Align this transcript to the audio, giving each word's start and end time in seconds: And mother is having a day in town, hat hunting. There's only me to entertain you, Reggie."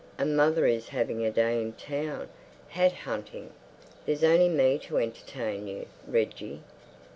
And 0.17 0.35
mother 0.35 0.65
is 0.65 0.87
having 0.89 1.23
a 1.23 1.29
day 1.29 1.61
in 1.61 1.73
town, 1.73 2.27
hat 2.69 2.91
hunting. 2.91 3.51
There's 4.03 4.23
only 4.23 4.49
me 4.49 4.79
to 4.79 4.97
entertain 4.97 5.67
you, 5.67 5.85
Reggie." 6.07 6.63